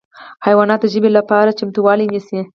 حیوانات 0.45 0.79
د 0.81 0.85
ژمي 0.93 1.09
لپاره 1.17 1.55
چمتووالی 1.59 2.05
نیسي. 2.13 2.39